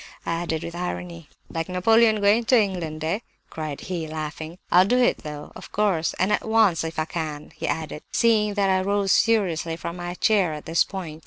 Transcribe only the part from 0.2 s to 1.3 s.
I added with irony.